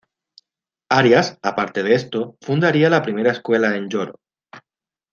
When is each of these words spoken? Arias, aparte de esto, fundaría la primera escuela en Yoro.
Arias, 0.89 1.37
aparte 1.43 1.83
de 1.83 1.93
esto, 1.93 2.35
fundaría 2.41 2.89
la 2.89 3.03
primera 3.03 3.31
escuela 3.33 3.75
en 3.75 3.87
Yoro. 3.87 4.19